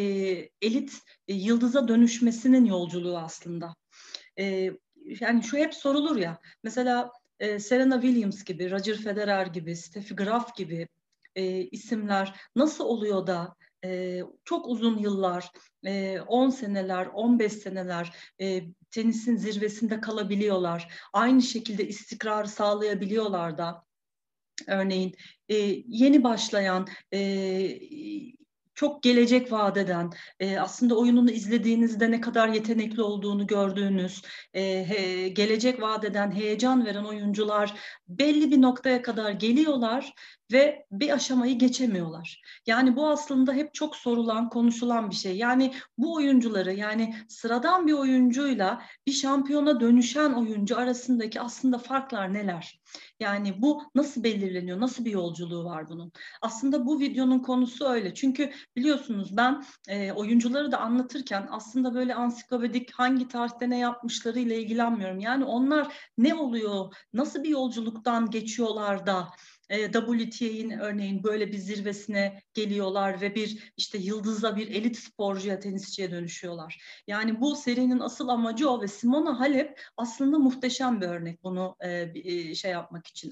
[0.62, 0.94] elit
[1.28, 3.76] yıldıza dönüşmesinin yolculuğu aslında.
[5.22, 10.88] Yani şu hep sorulur ya, mesela Serena Williams gibi, Roger Federer gibi, Steffi Graf gibi
[11.72, 13.56] isimler nasıl oluyor da
[13.86, 15.52] e, çok uzun yıllar,
[15.86, 20.94] e, 10 seneler, 15 seneler e, tenisin zirvesinde kalabiliyorlar.
[21.14, 23.86] Aynı şekilde istikrarı sağlayabiliyorlar da.
[24.68, 25.16] Örneğin
[25.50, 25.56] e,
[25.88, 27.20] yeni başlayan e,
[28.80, 34.22] çok gelecek vadeden, e, aslında oyununu izlediğinizde ne kadar yetenekli olduğunu gördüğünüz,
[34.54, 37.74] e, he, gelecek vadeden heyecan veren oyuncular
[38.08, 40.14] belli bir noktaya kadar geliyorlar
[40.52, 42.42] ve bir aşamayı geçemiyorlar.
[42.68, 45.38] Yani bu aslında hep çok sorulan, konuşulan bir şey.
[45.38, 52.80] Yani bu oyuncuları yani sıradan bir oyuncuyla bir şampiyona dönüşen oyuncu arasındaki aslında farklar neler?
[53.20, 54.80] Yani bu nasıl belirleniyor?
[54.80, 56.12] Nasıl bir yolculuğu var bunun?
[56.42, 58.14] Aslında bu videonun konusu öyle.
[58.14, 64.62] Çünkü biliyorsunuz ben e, oyuncuları da anlatırken aslında böyle ansiklopedik hangi tarihte ne yapmışları ile
[64.62, 65.20] ilgilenmiyorum.
[65.20, 66.96] Yani onlar ne oluyor?
[67.14, 69.28] Nasıl bir yolculuktan geçiyorlar da
[69.70, 76.12] e, WTA'nin örneğin böyle bir zirvesine geliyorlar ve bir işte yıldızla bir elit sporcuya, tenisçiye
[76.12, 76.82] dönüşüyorlar.
[77.08, 82.12] Yani bu serinin asıl amacı o ve Simona Halep aslında muhteşem bir örnek bunu e,
[82.16, 83.32] e şey yapmak için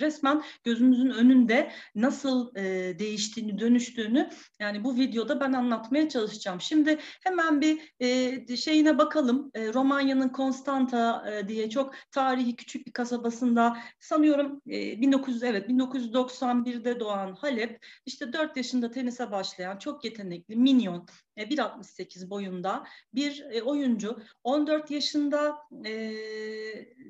[0.00, 2.62] resmen gözümüzün önünde nasıl e,
[2.98, 4.30] değiştiğini, dönüştüğünü
[4.60, 6.60] yani bu videoda ben anlatmaya çalışacağım.
[6.60, 9.50] Şimdi hemen bir e, şeyine bakalım.
[9.54, 17.00] E, Romanya'nın Konstanta e, diye çok tarihi küçük bir kasabasında sanıyorum e, 1900 evet 1991'de
[17.00, 21.06] doğan Halep işte 4 yaşında tenise başlayan çok yetenekli, minyon,
[21.44, 24.22] 1.68 boyunda bir e, oyuncu.
[24.44, 25.92] 14 yaşında e,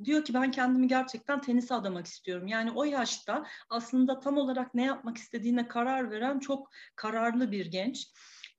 [0.04, 2.46] diyor ki ben kendimi gerçekten tenise adamak istiyorum.
[2.46, 8.08] Yani o yaşta aslında tam olarak ne yapmak istediğine karar veren çok kararlı bir genç.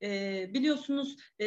[0.02, 1.46] E, biliyorsunuz e,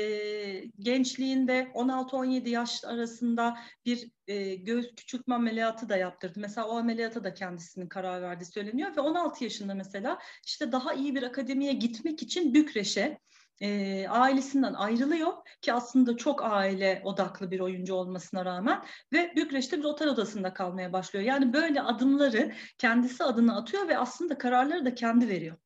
[0.80, 6.40] gençliğinde 16-17 yaş arasında bir e, göğüs küçültme ameliyatı da yaptırdı.
[6.40, 11.16] Mesela o ameliyata da kendisinin karar verdiği söyleniyor ve 16 yaşında mesela işte daha iyi
[11.16, 13.20] bir akademiye gitmek için Bükreş'e
[13.62, 18.84] e, ailesinden ayrılıyor ki aslında çok aile odaklı bir oyuncu olmasına rağmen
[19.14, 21.26] ve Bükreş'te bir otel odasında kalmaya başlıyor.
[21.26, 25.58] Yani böyle adımları kendisi adına atıyor ve aslında kararları da kendi veriyor.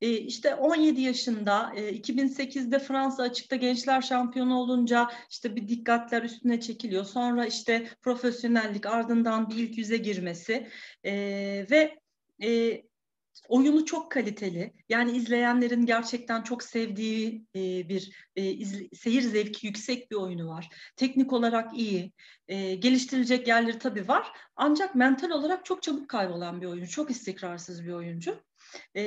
[0.00, 6.60] E, işte 17 yaşında e, 2008'de Fransa açıkta gençler şampiyonu olunca işte bir dikkatler üstüne
[6.60, 7.04] çekiliyor.
[7.04, 10.68] Sonra işte profesyonellik ardından bir ilk yüze girmesi
[11.70, 11.98] ve
[13.48, 14.72] Oyunu çok kaliteli.
[14.88, 20.68] Yani izleyenlerin gerçekten çok sevdiği e, bir e, izle, seyir zevki yüksek bir oyunu var.
[20.96, 22.12] Teknik olarak iyi.
[22.48, 24.32] E, geliştirilecek yerleri tabii var.
[24.56, 26.90] Ancak mental olarak çok çabuk kaybolan bir oyuncu.
[26.90, 28.42] Çok istikrarsız bir oyuncu.
[28.94, 29.02] E,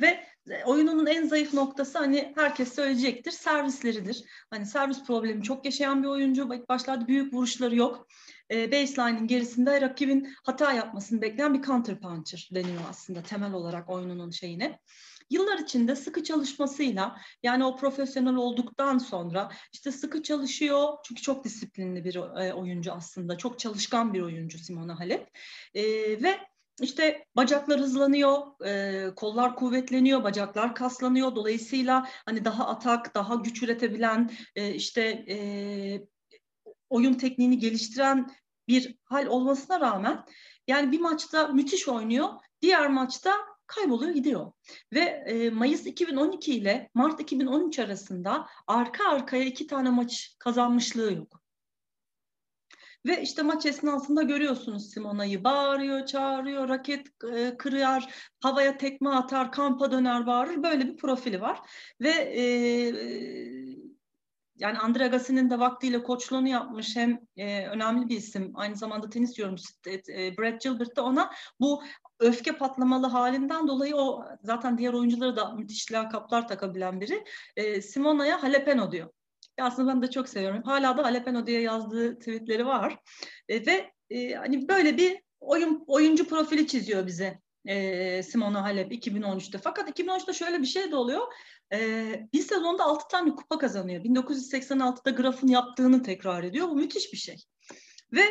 [0.00, 0.24] ve
[0.66, 4.24] oyununun en zayıf noktası hani herkes söyleyecektir servisleridir.
[4.50, 6.48] Hani servis problemi çok yaşayan bir oyuncu.
[6.68, 8.06] Başlarda büyük vuruşları yok
[8.54, 14.30] e, baseline'in gerisinde rakibin hata yapmasını bekleyen bir counter puncher deniyor aslında temel olarak oyununun
[14.30, 14.78] şeyine.
[15.30, 22.04] Yıllar içinde sıkı çalışmasıyla yani o profesyonel olduktan sonra işte sıkı çalışıyor çünkü çok disiplinli
[22.04, 25.28] bir e, oyuncu aslında çok çalışkan bir oyuncu Simona Halep
[25.74, 25.82] e,
[26.22, 26.38] ve
[26.80, 31.34] işte bacaklar hızlanıyor, e, kollar kuvvetleniyor, bacaklar kaslanıyor.
[31.34, 35.36] Dolayısıyla hani daha atak, daha güç üretebilen, e, işte e,
[36.90, 38.30] oyun tekniğini geliştiren
[38.68, 40.24] bir hal olmasına rağmen
[40.66, 42.28] yani bir maçta müthiş oynuyor,
[42.62, 43.32] diğer maçta
[43.66, 44.52] kayboluyor gidiyor.
[44.92, 51.44] Ve e, Mayıs 2012 ile Mart 2013 arasında arka arkaya iki tane maç kazanmışlığı yok.
[53.06, 58.02] Ve işte maç esnasında görüyorsunuz Simona'yı bağırıyor, çağırıyor, raket e, kırıyor,
[58.40, 60.62] havaya tekme atar, kampa döner, bağırır.
[60.62, 61.60] Böyle bir profili var.
[62.00, 62.42] Ve e,
[64.56, 69.38] yani Andre Agassi'nin de vaktiyle koçluğunu yapmış hem e, önemli bir isim aynı zamanda tenis
[69.38, 71.30] yorumcusu e, Brad Gilbert de ona
[71.60, 71.82] bu
[72.20, 77.24] öfke patlamalı halinden dolayı o zaten diğer oyuncuları da müthiş lakaplar takabilen biri
[77.56, 79.10] e, Simona'ya Halepeno diyor.
[79.58, 80.62] Ya aslında ben de çok seviyorum.
[80.62, 82.98] Hala da Halepeno diye yazdığı tweetleri var.
[83.48, 89.58] E, ve e, hani böyle bir oyun oyuncu profili çiziyor bize e, Simona Halep 2013'te.
[89.58, 91.22] Fakat 2013'te şöyle bir şey de oluyor.
[91.72, 94.04] E, bir sezonda 6 tane kupa kazanıyor.
[94.04, 96.68] 1986'da Graf'ın yaptığını tekrar ediyor.
[96.68, 97.36] Bu müthiş bir şey.
[98.12, 98.22] Ve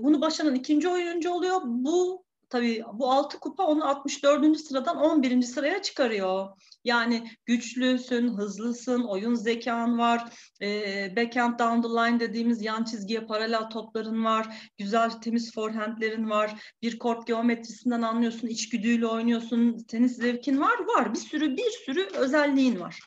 [0.00, 1.60] bunu başaran ikinci oyuncu oluyor.
[1.64, 4.60] Bu tabii bu 6 kupa onu 64.
[4.60, 5.42] sıradan 11.
[5.42, 6.48] sıraya çıkarıyor.
[6.86, 13.70] Yani güçlüsün, hızlısın, oyun zekan var, e, backhand down the line dediğimiz yan çizgiye paralel
[13.70, 20.78] topların var, güzel temiz forehandlerin var, bir kort geometrisinden anlıyorsun, içgüdüyle oynuyorsun, tenis zevkin var,
[20.96, 21.14] var.
[21.14, 23.00] Bir sürü bir sürü özelliğin var.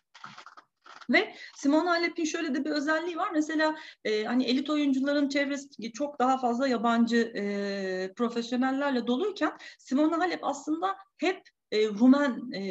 [1.10, 3.30] Ve Simona Halep'in şöyle de bir özelliği var.
[3.34, 10.40] Mesela e, hani elit oyuncuların çevresi çok daha fazla yabancı e, profesyonellerle doluyken Simona Halep
[10.44, 11.42] aslında hep
[11.72, 12.62] e, Rumen e,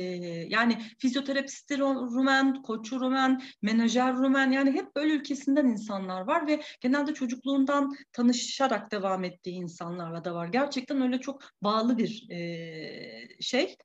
[0.48, 7.14] yani fizyoterapisti Rumen, koçu Rumen, menajer Rumen yani hep böyle ülkesinden insanlar var ve genelde
[7.14, 10.48] çocukluğundan tanışarak devam ettiği insanlarla da var.
[10.48, 13.76] Gerçekten öyle çok bağlı bir e, şey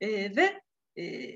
[0.00, 0.60] e, ve
[0.98, 1.34] e,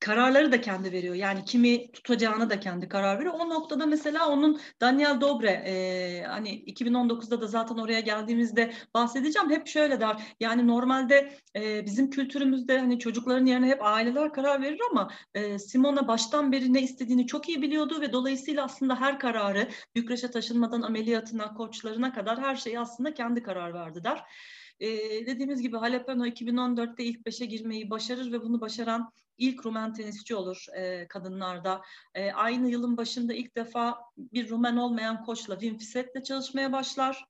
[0.00, 1.14] kararları da kendi veriyor.
[1.14, 3.34] Yani kimi tutacağını da kendi karar veriyor.
[3.38, 9.50] O noktada mesela onun Daniel Dobre e, hani 2019'da da zaten oraya geldiğimizde bahsedeceğim.
[9.50, 10.34] Hep şöyle der.
[10.40, 16.08] Yani normalde e, bizim kültürümüzde hani çocukların yerine hep aileler karar verir ama e, Simona
[16.08, 21.54] baştan beri ne istediğini çok iyi biliyordu ve dolayısıyla aslında her kararı Bükreş'e taşınmadan ameliyatına,
[21.54, 24.24] koçlarına kadar her şeyi aslında kendi karar verdi der.
[24.80, 30.34] Ee, dediğimiz gibi Halepeno 2014'te ilk beşe girmeyi başarır ve bunu başaran ilk Rumen tenisçi
[30.34, 31.82] olur e, kadınlarda.
[32.14, 37.24] E, aynı yılın başında ilk defa bir Rumen olmayan koçla Wim Fiset'le çalışmaya başlar.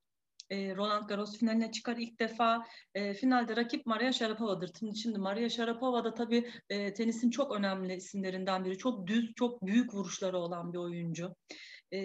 [0.49, 2.67] E, Roland Garros finaline çıkar ilk defa.
[2.93, 4.71] E, finalde rakip Maria Sharapova'dır.
[4.95, 8.77] Şimdi, Maria Sharapova da tabii e, tenisin çok önemli isimlerinden biri.
[8.77, 11.35] Çok düz, çok büyük vuruşları olan bir oyuncu.
[11.93, 11.99] E,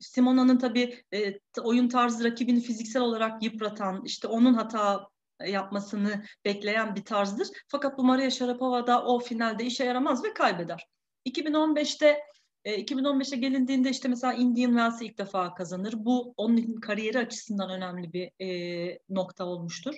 [0.00, 5.08] Simona'nın tabii e, oyun tarzı rakibini fiziksel olarak yıpratan, işte onun hata
[5.46, 7.48] yapmasını bekleyen bir tarzdır.
[7.68, 10.86] Fakat bu Maria Sharapova da o finalde işe yaramaz ve kaybeder.
[11.26, 12.20] 2015'te
[12.64, 15.94] 2015'e gelindiğinde işte mesela Indian Wells'i ilk defa kazanır.
[15.96, 19.94] Bu onun kariyeri açısından önemli bir e, nokta olmuştur.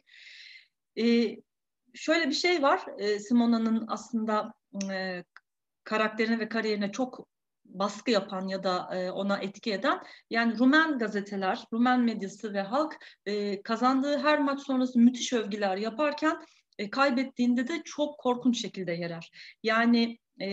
[0.99, 1.37] E,
[1.94, 2.82] şöyle bir şey var.
[2.99, 4.55] E, Simona'nın aslında
[4.93, 5.25] e,
[5.84, 7.29] karakterine ve kariyerine çok
[7.78, 12.96] baskı yapan ya da e, ona etki eden yani Rumen gazeteler, Rumen medyası ve halk
[13.26, 16.46] e, kazandığı her maç sonrası müthiş övgüler yaparken
[16.78, 19.30] e, kaybettiğinde de çok korkunç şekilde yerer.
[19.62, 20.48] Yani e,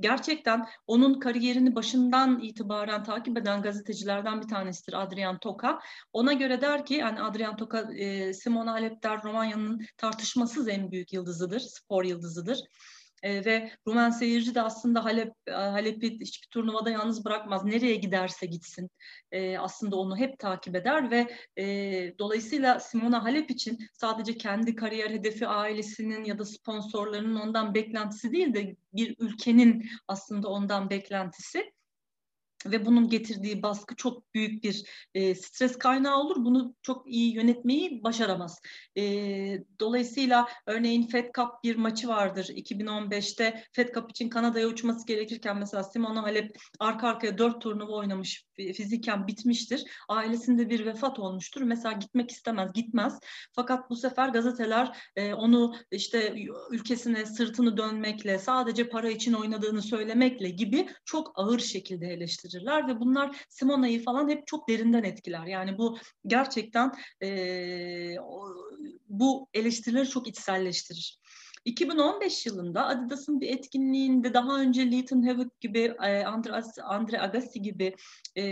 [0.00, 5.80] gerçekten onun kariyerini başından itibaren takip eden gazetecilerden bir tanesidir Adrian Toka.
[6.12, 11.12] Ona göre der ki yani Adrian Toka e, Simona Halep der Romanya'nın tartışmasız en büyük
[11.12, 12.58] yıldızıdır, spor yıldızıdır
[13.24, 17.64] e, ve Rumen seyirci de aslında Halep e, Halep'i hiçbir turnuvada yalnız bırakmaz.
[17.64, 18.90] Nereye giderse gitsin
[19.32, 21.64] e, aslında onu hep takip eder ve e,
[22.18, 28.54] dolayısıyla Simona Halep için sadece kendi kariyer hedefi ailesinin ya da sponsorlarının ondan beklentisi değil
[28.54, 31.72] de bir ülkenin aslında ondan beklentisi
[32.66, 36.36] ve bunun getirdiği baskı çok büyük bir e, stres kaynağı olur.
[36.44, 38.60] Bunu çok iyi yönetmeyi başaramaz.
[38.96, 39.02] E,
[39.80, 45.82] dolayısıyla örneğin Fed Cup bir maçı vardır 2015'te Fed Cup için Kanada'ya uçması gerekirken mesela
[45.82, 49.84] Simona Halep arka arkaya dört turnuva oynamış fiziken bitmiştir.
[50.08, 51.62] Ailesinde bir vefat olmuştur.
[51.62, 53.18] Mesela gitmek istemez, gitmez.
[53.52, 56.34] Fakat bu sefer gazeteler e, onu işte
[56.70, 63.00] ülkesine sırtını dönmekle, sadece para için oynadığını söylemekle gibi çok ağır şekilde eleştirir eleştirirler ve
[63.00, 65.46] bunlar Simona'yı falan hep çok derinden etkiler.
[65.46, 66.92] Yani bu gerçekten
[67.22, 68.16] e,
[69.08, 71.18] bu eleştirileri çok içselleştirir.
[71.64, 75.94] 2015 yılında Adidas'ın bir etkinliğinde daha önce Leighton Hewitt gibi,
[76.26, 77.94] Andre, Andre Agassi gibi
[78.36, 78.42] e,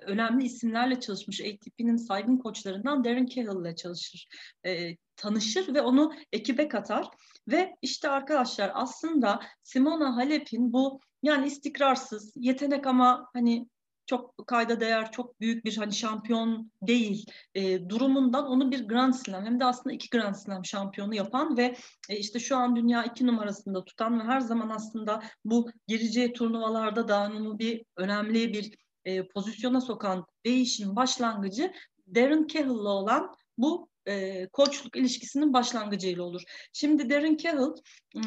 [0.00, 4.28] önemli isimlerle çalışmış ATP'nin saygın koçlarından Darren Cahill ile çalışır.
[4.66, 7.08] E, tanışır ve onu ekibe katar.
[7.48, 13.68] Ve işte arkadaşlar aslında Simona Halep'in bu yani istikrarsız, yetenek ama hani
[14.06, 19.44] çok kayda değer, çok büyük bir hani şampiyon değil e, durumundan onu bir Grand Slam
[19.44, 21.76] hem de aslında iki Grand Slam şampiyonu yapan ve
[22.08, 27.08] e, işte şu an dünya iki numarasında tutan ve her zaman aslında bu gireceği turnuvalarda
[27.08, 31.72] da onu bir önemli bir e, pozisyona sokan değişim başlangıcı
[32.14, 36.42] Darren Cahill'la olan bu e, koçluk ilişkisinin başlangıcıyla olur.
[36.72, 37.72] Şimdi Darren Cahill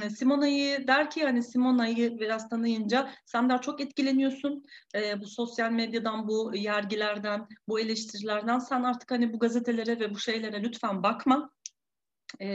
[0.10, 4.66] Simona'yı der ki hani Simona'yı biraz tanıyınca sen der çok etkileniyorsun
[4.96, 10.20] e, bu sosyal medyadan, bu yergilerden, bu eleştirilerden sen artık hani bu gazetelere ve bu
[10.20, 11.50] şeylere lütfen bakma.
[12.42, 12.48] E,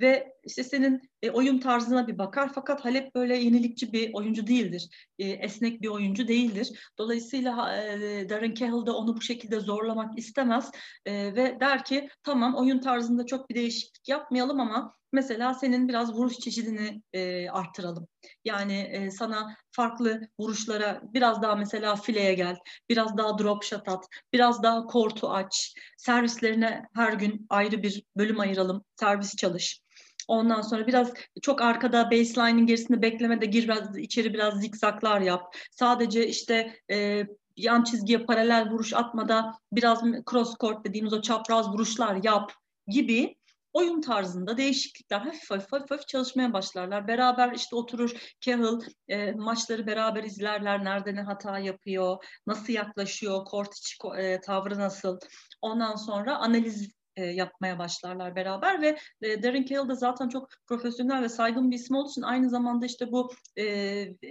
[0.00, 4.88] ve işte senin e, oyun tarzına bir bakar fakat Halep böyle yenilikçi bir oyuncu değildir.
[5.18, 6.90] E, esnek bir oyuncu değildir.
[6.98, 10.70] Dolayısıyla e, Darren Cahill de onu bu şekilde zorlamak istemez
[11.06, 16.14] e, ve der ki tamam oyun tarzında çok bir değişiklik yapmayalım ama mesela senin biraz
[16.14, 18.08] vuruş çeşidini e, arttıralım.
[18.44, 22.56] Yani e, sana farklı vuruşlara biraz daha mesela fileye gel,
[22.88, 28.40] biraz daha drop shot at, biraz daha kortu aç, servislerine her gün ayrı bir bölüm
[28.40, 29.80] ayıralım, servis çalış.
[30.28, 31.12] Ondan sonra biraz
[31.42, 35.56] çok arkada baseline'in gerisinde beklemede gir biraz içeri biraz zikzaklar yap.
[35.70, 37.26] Sadece işte e,
[37.56, 42.52] yan çizgiye paralel vuruş atmada biraz cross court dediğimiz o çapraz vuruşlar yap
[42.86, 43.36] gibi
[43.74, 47.08] oyun tarzında değişiklikler hafif hafif hafif, hafif çalışmaya başlarlar.
[47.08, 50.84] Beraber işte oturur Cahill e, maçları beraber izlerler.
[50.84, 55.18] Nerede ne hata yapıyor, nasıl yaklaşıyor, kort içi e, tavrı nasıl.
[55.62, 61.22] Ondan sonra analiz e, yapmaya başlarlar beraber ve e, Darren Cahill de zaten çok profesyonel
[61.22, 64.28] ve saygın bir isim olduğu için aynı zamanda işte bu e, e,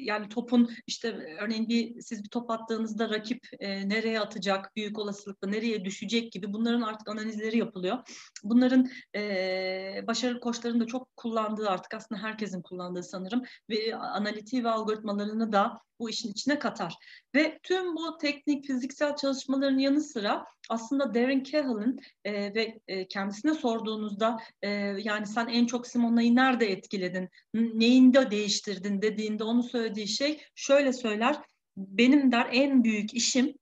[0.00, 5.48] yani topun işte örneğin bir siz bir top attığınızda rakip e, nereye atacak büyük olasılıkla
[5.48, 7.98] nereye düşecek gibi bunların artık analizleri yapılıyor.
[8.44, 14.70] Bunların e, başarılı koçların da çok kullandığı artık aslında herkesin kullandığı sanırım ve analitiği ve
[14.70, 16.94] algoritmalarını da bu işin içine katar.
[17.34, 23.54] Ve tüm bu teknik, fiziksel çalışmaların yanı sıra aslında Darren Cahill'in e, ve e, kendisine
[23.54, 24.68] sorduğunuzda e,
[24.98, 31.36] yani sen en çok Simona'yı nerede etkiledin, neyinde değiştirdin dediğinde onu söylediği şey şöyle söyler.
[31.76, 33.54] Benim der en büyük işim,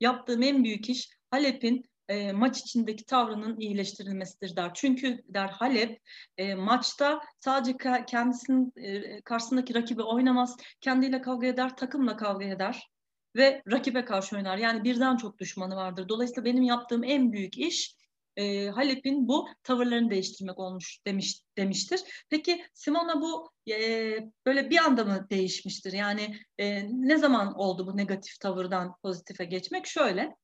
[0.00, 4.70] yaptığım en büyük iş Halep'in e, maç içindeki tavrının iyileştirilmesidir der.
[4.74, 6.00] Çünkü der Halep
[6.36, 12.88] e, maçta sadece kendisinin e, karşısındaki rakibi oynamaz, kendiyle kavga eder, takımla kavga eder
[13.38, 14.58] ve rakibe karşı oynar.
[14.58, 16.08] Yani birden çok düşmanı vardır.
[16.08, 17.98] Dolayısıyla benim yaptığım en büyük iş
[18.36, 22.00] e, Halep'in bu tavırlarını değiştirmek olmuş demiş demiştir.
[22.30, 25.92] Peki Simona bu e, böyle bir anda mı değişmiştir?
[25.92, 29.86] Yani e, ne zaman oldu bu negatif tavırdan pozitife geçmek?
[29.86, 30.36] Şöyle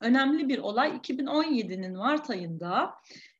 [0.00, 2.94] önemli bir olay 2017'nin Mart ayında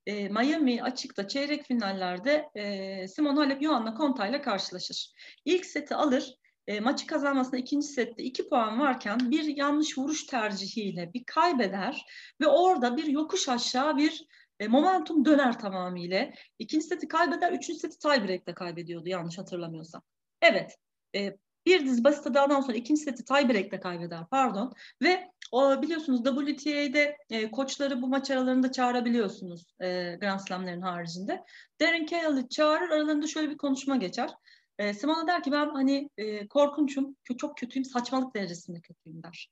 [0.06, 5.12] e, Miami açıkta çeyrek finallerde e, Simon Halep Joanna Konta ile karşılaşır.
[5.44, 6.34] İlk seti alır.
[6.68, 12.06] E, maçı kazanmasına ikinci sette iki puan varken bir yanlış vuruş tercihiyle bir kaybeder
[12.40, 14.26] ve orada bir yokuş aşağı bir
[14.60, 16.30] e, momentum döner tamamıyla.
[16.58, 20.02] İkinci seti kaybeder, üçüncü seti tiebreak'te kaybediyordu yanlış hatırlamıyorsam.
[20.42, 20.76] Evet,
[21.14, 24.72] e, bir dizi basit hatadan sonra ikinci seti tiebreak'te kaybeder pardon
[25.02, 31.44] ve o biliyorsunuz WTA'de e, koçları bu maç aralarında çağırabiliyorsunuz e, Grand Slam'lerin haricinde.
[31.80, 34.30] Darren Cahill'i çağırır aralarında şöyle bir konuşma geçer.
[34.78, 39.50] E, Simona der ki ben hani e, korkunçum, çok kötüyüm, saçmalık derecesinde kötüyüm der.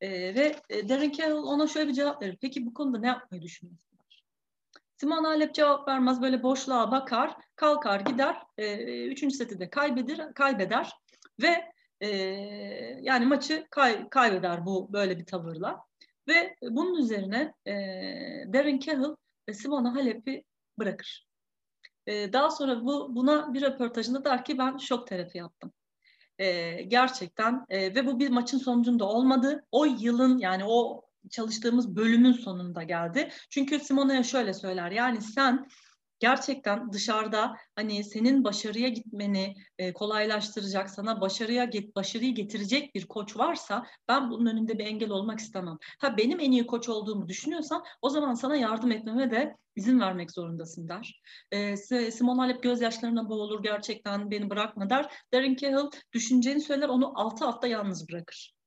[0.00, 0.54] E, ve
[0.88, 2.38] Darren Cahill ona şöyle bir cevap verir.
[2.40, 3.88] Peki bu konuda ne yapmayı düşünüyorsun?
[5.00, 10.92] Simon Halep cevap vermez böyle boşluğa bakar, kalkar gider, e, üçüncü seti de kaybedir, kaybeder
[11.42, 12.08] ve e,
[13.00, 15.84] yani maçı kay, kaybeder bu böyle bir tavırla.
[16.28, 17.72] Ve bunun üzerine e,
[18.52, 19.16] Darren Cahill
[19.48, 20.44] ve Simona Halep'i
[20.78, 21.27] bırakır.
[22.08, 25.72] E, daha sonra bu buna bir röportajında der ki ben şok terapi yaptım.
[26.38, 29.64] E, gerçekten e, ve bu bir maçın sonucunda olmadı.
[29.72, 33.30] O yılın yani o çalıştığımız bölümün sonunda geldi.
[33.50, 35.66] Çünkü Simona'ya şöyle söyler yani sen
[36.20, 43.36] gerçekten dışarıda hani senin başarıya gitmeni e, kolaylaştıracak, sana başarıya get, başarıyı getirecek bir koç
[43.36, 45.78] varsa ben bunun önünde bir engel olmak istemem.
[45.98, 50.32] Ha benim en iyi koç olduğumu düşünüyorsan o zaman sana yardım etmeme de izin vermek
[50.32, 51.20] zorundasın der.
[51.52, 51.76] E,
[52.10, 55.12] Simon Halep gözyaşlarına boğulur gerçekten beni bırakma der.
[55.32, 58.57] Darren Cahill düşüneceğini söyler onu altı hafta yalnız bırakır.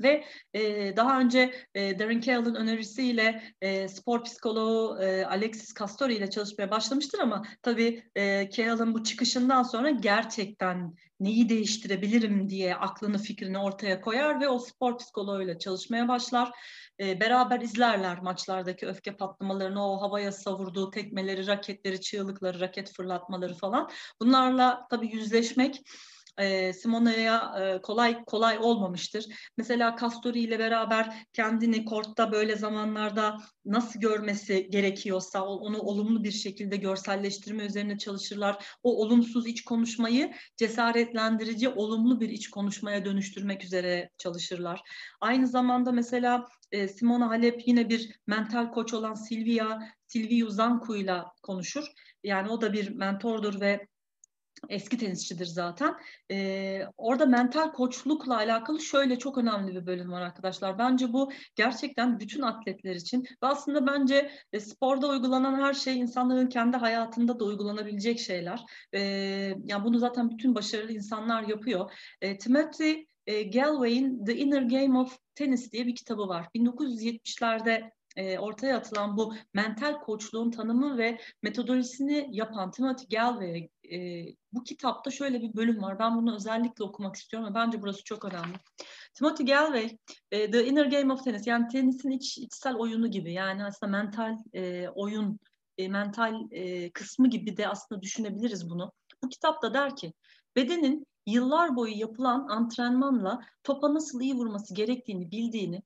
[0.00, 0.24] Ve
[0.54, 6.70] e, daha önce e, Darren Cahill'ın önerisiyle e, spor psikoloğu e, Alexis Castori ile çalışmaya
[6.70, 14.00] başlamıştır ama tabii e, Cahill'ın bu çıkışından sonra gerçekten neyi değiştirebilirim diye aklını fikrini ortaya
[14.00, 16.50] koyar ve o spor psikoloğuyla çalışmaya başlar.
[17.00, 23.90] E, beraber izlerler maçlardaki öfke patlamalarını, o havaya savurduğu tekmeleri, raketleri, çığlıkları, raket fırlatmaları falan.
[24.20, 25.82] Bunlarla tabii yüzleşmek
[26.38, 29.26] e, Simona'ya e, kolay kolay olmamıştır.
[29.56, 36.76] Mesela Castori ile beraber kendini kortta böyle zamanlarda nasıl görmesi gerekiyorsa onu olumlu bir şekilde
[36.76, 38.64] görselleştirme üzerine çalışırlar.
[38.82, 44.80] O olumsuz iç konuşmayı cesaretlendirici, olumlu bir iç konuşmaya dönüştürmek üzere çalışırlar.
[45.20, 51.22] Aynı zamanda mesela e, Simona Halep yine bir mental koç olan Silvia Silviu Zanku ile
[51.42, 51.84] konuşur.
[52.22, 53.86] Yani o da bir mentordur ve
[54.68, 55.94] eski tenisçidir zaten.
[56.30, 60.78] Ee, orada mental koçlukla alakalı şöyle çok önemli bir bölüm var arkadaşlar.
[60.78, 66.46] Bence bu gerçekten bütün atletler için ve aslında bence e, sporda uygulanan her şey insanların
[66.46, 68.60] kendi hayatında da uygulanabilecek şeyler.
[68.92, 68.98] Ee,
[69.64, 71.92] yani bunu zaten bütün başarılı insanlar yapıyor.
[72.20, 76.46] E, Timothy e, Galway'in The Inner Game of Tennis diye bir kitabı var.
[76.54, 84.64] 1970'lerde e, ortaya atılan bu mental koçluğun tanımı ve metodolojisini yapan Timothy Galway e, bu
[84.64, 85.98] kitapta şöyle bir bölüm var.
[85.98, 88.56] Ben bunu özellikle okumak istiyorum ve bence burası çok önemli.
[89.14, 89.98] Timothy Galway,
[90.30, 94.36] e, The Inner Game of Tennis yani tenisin iç, içsel oyunu gibi yani aslında mental
[94.54, 95.38] e, oyun,
[95.78, 98.92] e, mental e, kısmı gibi de aslında düşünebiliriz bunu.
[99.24, 100.12] Bu kitapta der ki
[100.56, 105.82] bedenin yıllar boyu yapılan antrenmanla topa nasıl iyi vurması gerektiğini bildiğini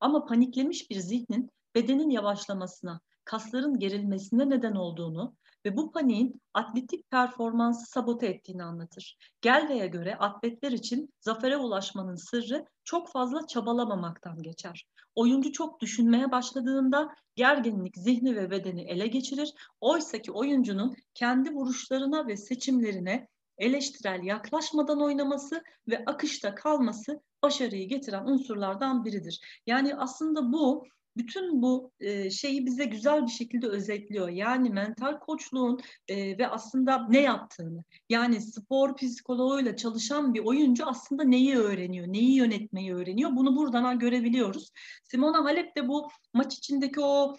[0.00, 7.86] ama paniklemiş bir zihnin bedenin yavaşlamasına, kasların gerilmesine neden olduğunu ve bu paniğin atletik performansı
[7.86, 9.16] sabote ettiğini anlatır.
[9.40, 14.86] Gelve'ye göre atletler için zafere ulaşmanın sırrı çok fazla çabalamamaktan geçer.
[15.14, 19.54] Oyuncu çok düşünmeye başladığında gerginlik zihni ve bedeni ele geçirir.
[19.80, 23.28] Oysa ki oyuncunun kendi vuruşlarına ve seçimlerine
[23.58, 29.40] eleştirel yaklaşmadan oynaması ve akışta kalması başarıyı getiren unsurlardan biridir.
[29.66, 30.86] Yani aslında bu
[31.16, 34.28] bütün bu e, şeyi bize güzel bir şekilde özetliyor.
[34.28, 37.84] Yani mental koçluğun e, ve aslında ne yaptığını.
[38.08, 43.30] Yani spor psikoloğuyla çalışan bir oyuncu aslında neyi öğreniyor, neyi yönetmeyi öğreniyor.
[43.36, 44.72] Bunu buradan görebiliyoruz.
[45.04, 47.36] Simona Halep de bu maç içindeki o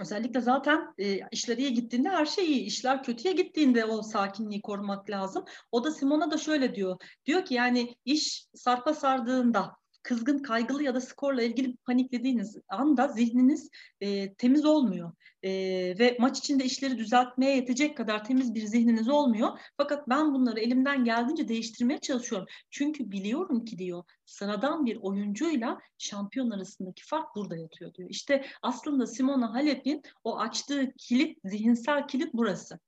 [0.00, 2.60] Özellikle zaten e, işler iyi gittiğinde her şey iyi.
[2.60, 5.44] İşler kötüye gittiğinde o sakinliği korumak lazım.
[5.72, 6.96] O da Simona da şöyle diyor.
[7.26, 13.70] Diyor ki yani iş sarpa sardığında kızgın, kaygılı ya da skorla ilgili paniklediğiniz anda zihniniz
[14.00, 15.12] e, temiz olmuyor.
[15.42, 15.50] E,
[15.98, 19.58] ve maç içinde işleri düzeltmeye yetecek kadar temiz bir zihniniz olmuyor.
[19.76, 22.48] Fakat ben bunları elimden geldiğince değiştirmeye çalışıyorum.
[22.70, 28.10] Çünkü biliyorum ki diyor sıradan bir oyuncuyla şampiyon arasındaki fark burada yatıyor diyor.
[28.10, 32.78] İşte aslında Simona Halep'in o açtığı kilit, zihinsel kilit burası.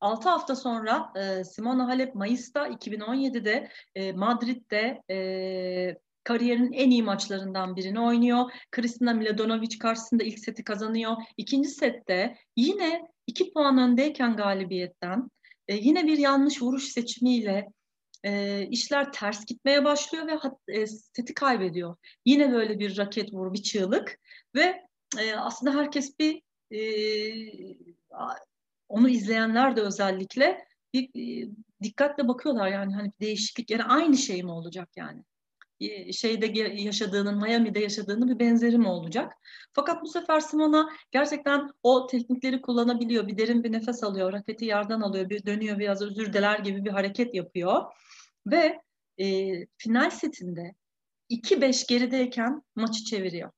[0.00, 7.76] 6 hafta sonra e, Simona Halep Mayıs'ta 2017'de e, Madrid'de e, kariyerinin en iyi maçlarından
[7.76, 8.50] birini oynuyor.
[8.70, 11.16] Kristina Mladenovic karşısında ilk seti kazanıyor.
[11.36, 15.30] İkinci sette yine iki puan öndeyken galibiyetten
[15.68, 17.68] e, yine bir yanlış vuruş seçimiyle
[18.24, 21.96] e, işler ters gitmeye başlıyor ve hat, e, seti kaybediyor.
[22.26, 24.20] Yine böyle bir raket vur, bir çığlık
[24.54, 24.82] ve
[25.18, 26.80] e, aslında herkes bir e,
[28.88, 31.08] onu izleyenler de özellikle bir
[31.44, 31.48] e,
[31.82, 35.22] dikkatle bakıyorlar yani hani değişiklik yani aynı şey mi olacak yani
[36.12, 39.32] şeyde yaşadığının, Miami'de yaşadığının bir benzeri mi olacak?
[39.72, 43.26] Fakat bu sefer Simona gerçekten o teknikleri kullanabiliyor.
[43.26, 46.90] Bir derin bir nefes alıyor, raketi yerden alıyor, bir dönüyor biraz özür diler gibi bir
[46.90, 47.82] hareket yapıyor.
[48.46, 48.80] Ve
[49.18, 49.26] e,
[49.76, 50.74] final setinde
[51.30, 53.50] 2-5 gerideyken maçı çeviriyor.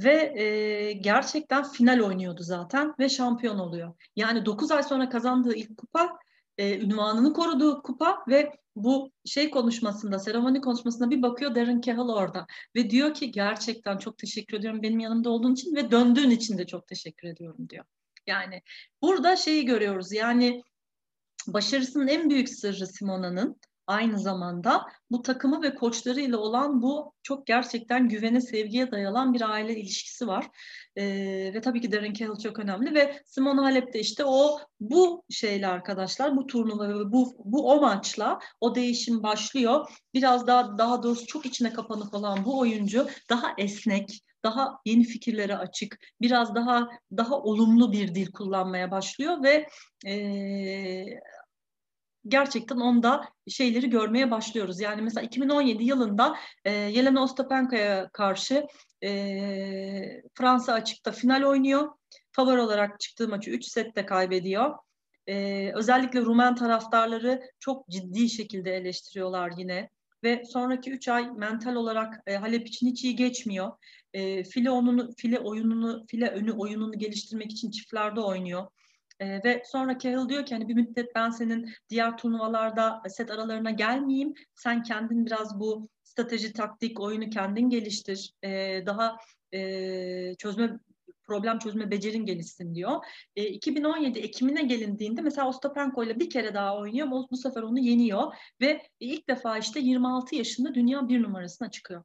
[0.00, 3.94] Ve e, gerçekten final oynuyordu zaten ve şampiyon oluyor.
[4.16, 6.18] Yani 9 ay sonra kazandığı ilk kupa
[6.58, 8.52] e, ünvanını koruduğu kupa ve
[8.84, 14.18] bu şey konuşmasında, seremoni konuşmasında bir bakıyor Darren Cahill orada ve diyor ki gerçekten çok
[14.18, 17.84] teşekkür ediyorum benim yanımda olduğun için ve döndüğün için de çok teşekkür ediyorum diyor.
[18.26, 18.62] Yani
[19.02, 20.62] burada şeyi görüyoruz yani
[21.46, 28.08] başarısının en büyük sırrı Simona'nın aynı zamanda bu takımı ve koçlarıyla olan bu çok gerçekten
[28.08, 30.46] güvene, sevgiye dayalan bir aile ilişkisi var.
[30.96, 35.24] Ee, ve tabii ki Darren Cahill çok önemli ve Simon Halep de işte o bu
[35.30, 39.88] şeyle arkadaşlar bu turnuva ve bu, bu o maçla o değişim başlıyor.
[40.14, 45.56] Biraz daha daha doğrusu çok içine kapanık olan bu oyuncu daha esnek, daha yeni fikirlere
[45.56, 49.68] açık, biraz daha daha olumlu bir dil kullanmaya başlıyor ve
[50.06, 50.14] e,
[52.28, 54.80] gerçekten onda şeyleri görmeye başlıyoruz.
[54.80, 58.66] Yani mesela 2017 yılında e, Yelena Ostapenka'ya karşı
[59.04, 61.88] e, Fransa açıkta final oynuyor.
[62.32, 64.74] Favori olarak çıktığı maçı 3 sette kaybediyor.
[65.28, 69.90] Ee, özellikle Rumen taraftarları çok ciddi şekilde eleştiriyorlar yine.
[70.24, 73.72] Ve sonraki 3 ay mental olarak e, Halep için hiç iyi geçmiyor.
[74.12, 78.66] E, file, onunu, file oyununu, file önü oyununu geliştirmek için çiftlerde oynuyor
[79.20, 83.70] E, ve sonra Cahill diyor ki hani bir müddet ben senin diğer turnuvalarda set aralarına
[83.70, 84.34] gelmeyeyim.
[84.54, 88.32] Sen kendin biraz bu strateji, taktik, oyunu kendin geliştir.
[88.42, 89.16] E, daha
[89.54, 90.78] e, çözme
[91.28, 93.04] problem çözme becerin gelişsin diyor.
[93.36, 97.10] E, 2017 Ekim'ine gelindiğinde mesela Ostapenko ile bir kere daha oynuyor.
[97.10, 102.04] Bu, bu sefer onu yeniyor ve ilk defa işte 26 yaşında dünya bir numarasına çıkıyor.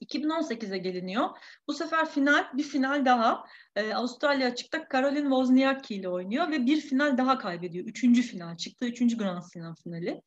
[0.00, 1.28] 2018'e geliniyor.
[1.68, 3.44] Bu sefer final, bir final daha.
[3.76, 7.84] Ee, Avustralya açıkta Caroline Wozniacki ile oynuyor ve bir final daha kaybediyor.
[7.84, 8.86] Üçüncü final çıktı.
[8.86, 10.22] Üçüncü Grand Slam finali.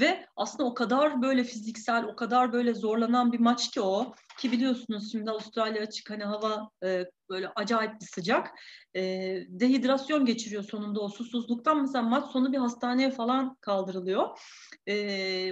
[0.00, 4.14] Ve aslında o kadar böyle fiziksel, o kadar böyle zorlanan bir maç ki o.
[4.38, 8.50] Ki biliyorsunuz şimdi Avustralya açık hani hava e, böyle acayip bir sıcak.
[8.96, 9.00] E,
[9.48, 11.80] dehidrasyon geçiriyor sonunda o susuzluktan.
[11.80, 14.38] Mesela maç sonu bir hastaneye falan kaldırılıyor.
[14.86, 14.94] E,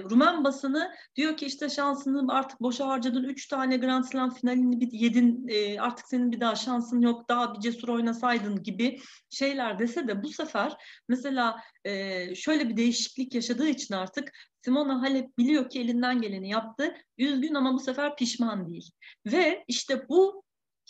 [0.03, 3.23] Rumen basını diyor ki işte şansını artık boşa harcadın.
[3.23, 5.47] Üç tane Grand Slam finalini bir yedin.
[5.47, 7.29] E, artık senin bir daha şansın yok.
[7.29, 13.35] Daha bir cesur oynasaydın gibi şeyler dese de bu sefer mesela e, şöyle bir değişiklik
[13.35, 16.95] yaşadığı için artık Simona Halep biliyor ki elinden geleni yaptı.
[17.17, 18.91] Üzgün ama bu sefer pişman değil.
[19.25, 20.43] Ve işte bu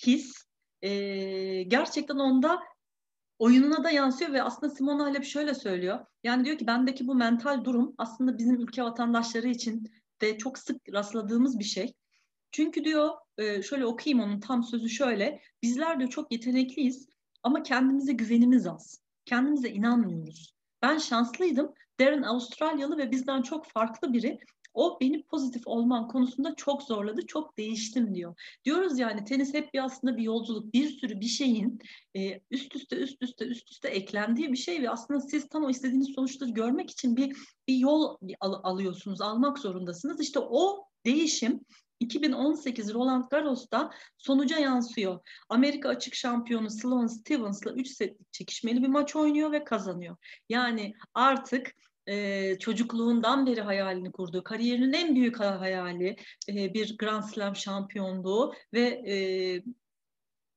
[0.06, 0.34] his
[0.82, 0.90] e,
[1.64, 2.60] gerçekten onda
[3.40, 6.06] oyununa da yansıyor ve aslında Simona Halep şöyle söylüyor.
[6.24, 10.94] Yani diyor ki bendeki bu mental durum aslında bizim ülke vatandaşları için de çok sık
[10.94, 11.94] rastladığımız bir şey.
[12.52, 15.42] Çünkü diyor e, şöyle okuyayım onun tam sözü şöyle.
[15.64, 17.08] Bizler de çok yetenekliyiz
[17.44, 19.02] ama kendimize güvenimiz az.
[19.26, 20.54] Kendimize inanmıyoruz.
[20.82, 21.74] Ben şanslıydım.
[22.00, 24.40] Darren Avustralyalı ve bizden çok farklı biri.
[24.74, 28.36] O beni pozitif olman konusunda çok zorladı, çok değiştim diyor.
[28.66, 31.80] Diyoruz yani tenis hep bir aslında bir yolculuk, bir sürü bir şeyin
[32.16, 35.70] e, üst üste üst üste üst üste eklendiği bir şey ve aslında siz tam o
[35.70, 40.22] istediğiniz sonuçları görmek için bir bir yol al, alıyorsunuz, almak zorundasınız.
[40.22, 41.60] İşte o değişim
[42.00, 45.20] 2018 Roland Garros'ta sonuca yansıyor.
[45.50, 50.18] Amerika açık şampiyonu Sloane Stevens'la 3 setlik çekişmeli bir maç oynuyor ve kazanıyor.
[50.50, 51.76] Yani artık
[52.08, 56.16] e, çocukluğundan beri hayalini kurduğu, kariyerinin en büyük hayali
[56.50, 59.16] e, bir Grand Slam şampiyonluğu ve e,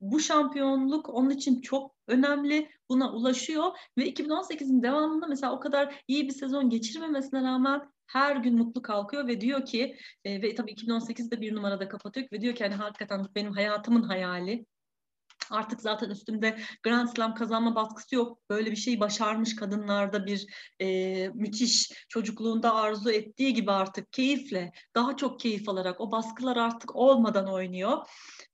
[0.00, 2.70] bu şampiyonluk onun için çok önemli.
[2.88, 7.80] Buna ulaşıyor ve 2018'in devamında mesela o kadar iyi bir sezon geçirmemesine rağmen
[8.12, 12.40] her gün mutlu kalkıyor ve diyor ki e, ve tabii 2018'de bir numarada kapatıyor ve
[12.40, 14.66] diyor ki hani hakikaten benim hayatımın hayali
[15.50, 18.38] Artık zaten üstümde Grand Slam kazanma baskısı yok.
[18.50, 20.46] Böyle bir şey başarmış kadınlarda bir
[20.80, 26.96] e, müthiş çocukluğunda arzu ettiği gibi artık keyifle, daha çok keyif alarak o baskılar artık
[26.96, 27.98] olmadan oynuyor.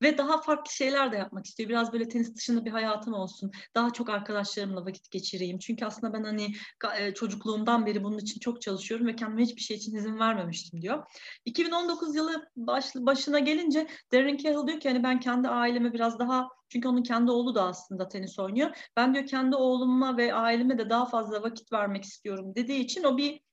[0.03, 1.69] Ve daha farklı şeyler de yapmak istiyor.
[1.69, 3.51] Biraz böyle tenis dışında bir hayatım olsun.
[3.75, 5.59] Daha çok arkadaşlarımla vakit geçireyim.
[5.59, 6.55] Çünkü aslında ben hani
[6.99, 11.05] e, çocukluğumdan beri bunun için çok çalışıyorum ve kendime hiçbir şey için izin vermemiştim diyor.
[11.45, 16.49] 2019 yılı baş, başına gelince Darren Cahill diyor ki hani ben kendi aileme biraz daha
[16.69, 18.77] çünkü onun kendi oğlu da aslında tenis oynuyor.
[18.97, 23.17] Ben diyor kendi oğluma ve aileme de daha fazla vakit vermek istiyorum dediği için o
[23.17, 23.46] bir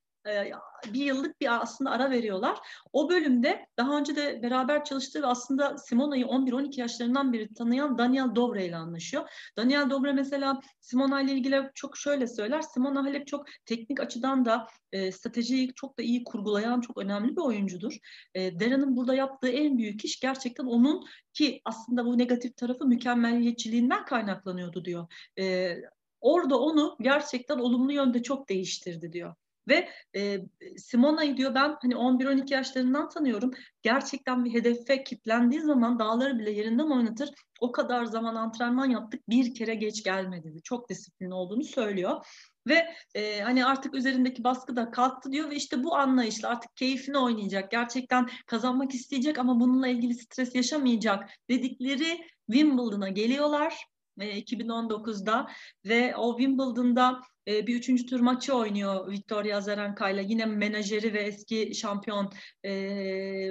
[0.93, 2.57] bir yıllık bir aslında ara veriyorlar.
[2.93, 8.35] O bölümde daha önce de beraber çalıştığı ve aslında Simona'yı 11-12 yaşlarından beri tanıyan Daniel
[8.35, 9.29] Dobre ile anlaşıyor.
[9.57, 12.61] Daniel Dobre mesela Simona ile ilgili çok şöyle söyler.
[12.61, 17.41] Simona Halep çok teknik açıdan da e, stratejiyi çok da iyi kurgulayan çok önemli bir
[17.41, 17.97] oyuncudur.
[18.35, 24.05] E, Darren'ın burada yaptığı en büyük iş gerçekten onun ki aslında bu negatif tarafı mükemmeliyetçiliğinden
[24.05, 25.07] kaynaklanıyordu diyor.
[25.39, 25.75] E,
[26.21, 29.35] orada onu gerçekten olumlu yönde çok değiştirdi diyor.
[29.67, 30.39] Ve e,
[30.77, 33.51] Simona'yı diyor ben hani 11-12 yaşlarından tanıyorum.
[33.81, 37.29] Gerçekten bir hedefe kitlendiği zaman dağları bile yerinden oynatır.
[37.59, 40.61] O kadar zaman antrenman yaptık bir kere geç gelmedi dedi.
[40.63, 42.25] Çok disiplinli olduğunu söylüyor.
[42.67, 47.17] Ve e, hani artık üzerindeki baskı da kalktı diyor ve işte bu anlayışla artık keyfini
[47.17, 47.71] oynayacak.
[47.71, 53.85] Gerçekten kazanmak isteyecek ama bununla ilgili stres yaşamayacak dedikleri Wimbledon'a geliyorlar.
[54.17, 55.47] 2019'da
[55.85, 60.23] ve o Wimbledon'da e, bir üçüncü tur maçı oynuyor Victoria Azarenka ile.
[60.23, 62.31] Yine menajeri ve eski şampiyon
[62.63, 62.71] e,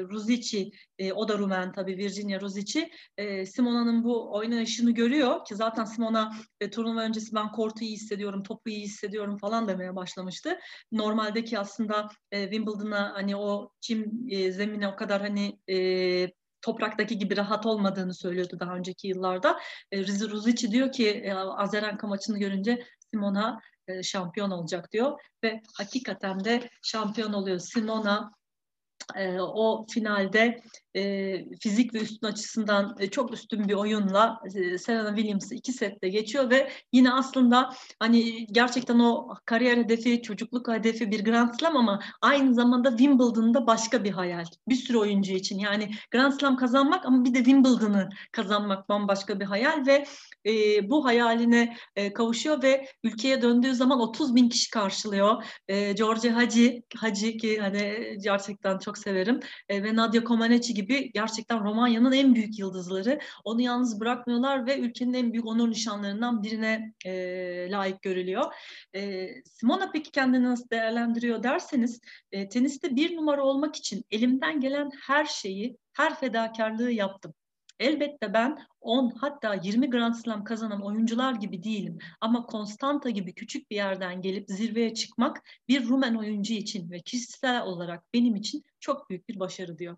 [0.00, 2.90] Ruzici, e, o da Rumen tabii Virginia Ruzici.
[3.16, 8.42] E, Simona'nın bu oynayışını görüyor ki zaten Simona e, turnuva öncesi ben kortu iyi hissediyorum,
[8.42, 10.58] topu iyi hissediyorum falan demeye başlamıştı.
[10.92, 16.28] Normaldeki aslında e, Wimbledon'a hani o çim e, zemine o kadar hani e,
[16.62, 19.58] topraktaki gibi rahat olmadığını söylüyordu daha önceki yıllarda.
[19.92, 26.44] E, Ruzici diyor ki e, Azarenka maçını görünce Simona e, şampiyon olacak diyor ve hakikaten
[26.44, 27.58] de şampiyon oluyor.
[27.58, 28.32] Simona
[29.16, 30.62] e, o finalde
[30.96, 36.08] e, fizik ve üstün açısından e, çok üstün bir oyunla e, Serena Williams'ı iki sette
[36.08, 42.00] geçiyor ve yine aslında hani gerçekten o kariyer hedefi, çocukluk hedefi bir Grand Slam ama
[42.20, 44.44] aynı zamanda Wimbledon'da başka bir hayal.
[44.68, 49.44] Bir sürü oyuncu için yani Grand Slam kazanmak ama bir de Wimbledon'ı kazanmak bambaşka bir
[49.44, 50.04] hayal ve
[50.46, 55.44] e, bu hayaline e, kavuşuyor ve ülkeye döndüğü zaman 30 bin kişi karşılıyor.
[55.68, 60.81] E, George Hacı, Hacı ki hani gerçekten çok severim e, ve Nadia Comaneci gibi
[61.14, 63.20] gerçekten Romanya'nın en büyük yıldızları.
[63.44, 67.12] Onu yalnız bırakmıyorlar ve ülkenin en büyük onur nişanlarından birine e,
[67.70, 68.54] layık görülüyor.
[68.94, 72.00] E, Simona peki kendini nasıl değerlendiriyor derseniz
[72.32, 77.34] e, teniste bir numara olmak için elimden gelen her şeyi, her fedakarlığı yaptım.
[77.82, 81.98] Elbette ben 10 hatta 20 Grand Slam kazanan oyuncular gibi değilim.
[82.20, 87.62] Ama Konstanta gibi küçük bir yerden gelip zirveye çıkmak bir Rumen oyuncu için ve kişisel
[87.62, 89.96] olarak benim için çok büyük bir başarı diyor.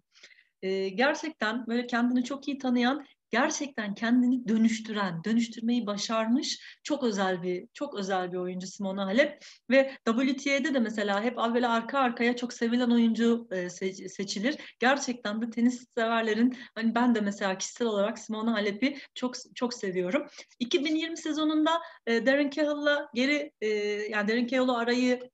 [0.64, 7.66] Ee, gerçekten böyle kendini çok iyi tanıyan gerçekten kendini dönüştüren, dönüştürmeyi başarmış çok özel bir
[7.72, 12.52] çok özel bir oyuncu Simona Halep ve WTA'de de mesela hep böyle arka arkaya çok
[12.52, 13.70] sevilen oyuncu e,
[14.08, 14.56] seçilir.
[14.78, 20.26] Gerçekten de tenis severlerin hani ben de mesela kişisel olarak Simona Halep'i çok çok seviyorum.
[20.58, 21.70] 2020 sezonunda
[22.06, 23.68] e, Darren Cahill'la geri e,
[24.10, 25.30] yani Darren Cahill'u arayı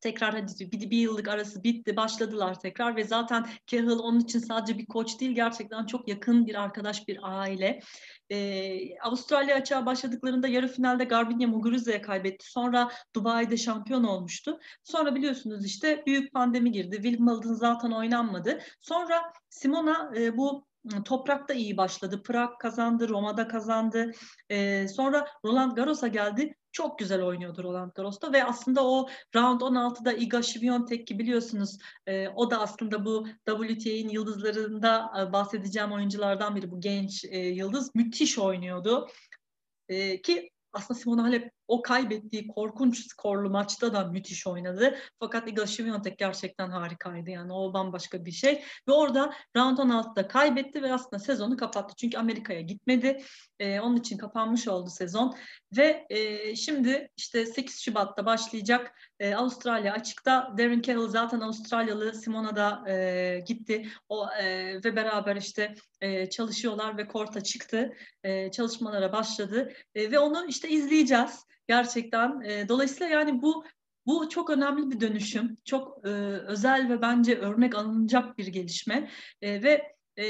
[0.00, 4.78] tekrar hadi bir, bir yıllık arası bitti başladılar tekrar ve zaten Cahill onun için sadece
[4.78, 7.80] bir koç değil gerçekten çok yakın bir arkadaş bir aile.
[8.30, 12.50] Ee, Avustralya açığa başladıklarında yarı finalde Garbiñe Muguruza'ya kaybetti.
[12.50, 14.58] Sonra Dubai'de şampiyon olmuştu.
[14.84, 16.94] Sonra biliyorsunuz işte büyük pandemi girdi.
[16.94, 18.60] Wimbledon zaten oynanmadı.
[18.80, 20.69] Sonra Simona e, bu
[21.04, 22.22] Toprakta iyi başladı.
[22.22, 24.12] Prag kazandı, Roma'da kazandı.
[24.48, 26.54] Ee, sonra Roland Garros'a geldi.
[26.72, 32.28] Çok güzel oynuyordu Roland Garros'ta ve aslında o round 16'da Iga Świątek ki biliyorsunuz e,
[32.28, 37.94] o da aslında bu WTA'nin yıldızlarında e, bahsedeceğim oyunculardan biri bu genç e, yıldız.
[37.94, 39.08] Müthiş oynuyordu.
[39.88, 44.98] E, ki aslında Simona Halep o kaybettiği korkunç skorlu maçta da müthiş oynadı.
[45.20, 47.30] Fakat Iga Świątek gerçekten harikaydı.
[47.30, 48.64] Yani o bambaşka bir şey.
[48.88, 51.94] Ve orada round 16'da kaybetti ve aslında sezonu kapattı.
[51.96, 53.22] Çünkü Amerika'ya gitmedi.
[53.58, 55.36] Ee, onun için kapanmış oldu sezon.
[55.76, 60.54] Ve e, şimdi işte 8 Şubat'ta başlayacak e, Avustralya açıkta.
[60.58, 62.14] Darren Cahill zaten Avustralyalı.
[62.14, 63.86] Simona da e, gitti.
[64.08, 67.92] O e, ve beraber işte e, çalışıyorlar ve korta çıktı.
[68.24, 69.72] E, çalışmalara başladı.
[69.94, 72.40] E, ve onu işte izleyeceğiz gerçekten.
[72.40, 73.64] E, dolayısıyla yani bu
[74.06, 76.08] bu çok önemli bir dönüşüm, çok e,
[76.46, 79.10] özel ve bence örnek alınacak bir gelişme
[79.42, 80.24] e, ve e,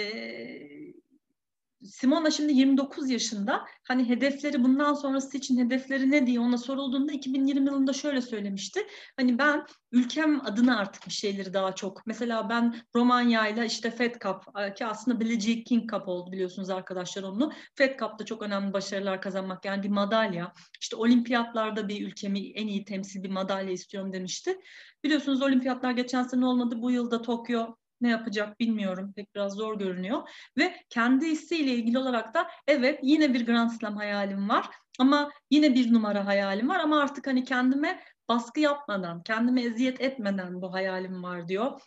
[1.85, 3.65] Simona şimdi 29 yaşında.
[3.89, 8.87] Hani hedefleri bundan sonrası için hedefleri ne diye ona sorulduğunda 2020 yılında şöyle söylemişti.
[9.17, 12.07] Hani ben ülkem adına artık bir şeyleri daha çok.
[12.07, 14.43] Mesela ben Romanya ile işte Fed Cup
[14.77, 17.53] ki aslında Billie Jean King Cup oldu biliyorsunuz arkadaşlar onu.
[17.75, 20.53] Fed Cup'ta çok önemli başarılar kazanmak yani bir madalya.
[20.81, 24.61] İşte olimpiyatlarda bir ülkemi en iyi temsil bir madalya istiyorum demişti.
[25.05, 26.75] Biliyorsunuz olimpiyatlar geçen sene olmadı.
[26.79, 29.13] Bu yılda Tokyo ne yapacak bilmiyorum.
[29.17, 30.29] Pek biraz zor görünüyor.
[30.59, 34.71] Ve kendi isteğiyle ilgili olarak da evet yine bir Grand Slam hayalim var.
[34.99, 36.81] Ama yine bir numara hayalim var.
[36.81, 41.81] Ama artık hani kendime baskı yapmadan, kendime eziyet etmeden bu hayalim var diyor.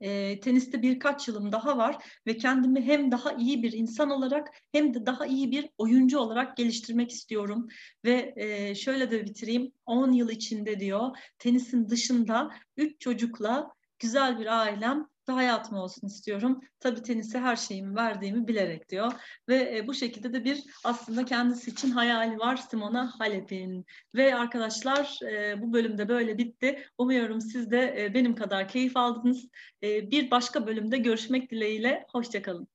[0.00, 4.94] E, teniste birkaç yılım daha var ve kendimi hem daha iyi bir insan olarak hem
[4.94, 7.68] de daha iyi bir oyuncu olarak geliştirmek istiyorum.
[8.04, 14.60] Ve e, şöyle de bitireyim, 10 yıl içinde diyor tenisin dışında 3 çocukla güzel bir
[14.60, 16.60] ailem ve hayatım olsun istiyorum.
[16.80, 19.12] Tabii tenise her şeyimi verdiğimi bilerek diyor.
[19.48, 23.86] Ve e, bu şekilde de bir aslında kendisi için hayali var Simona Halep'in.
[24.14, 26.84] Ve arkadaşlar e, bu bölümde böyle bitti.
[26.98, 29.48] Umuyorum siz de e, benim kadar keyif aldınız.
[29.82, 32.06] E, bir başka bölümde görüşmek dileğiyle.
[32.12, 32.71] Hoşçakalın.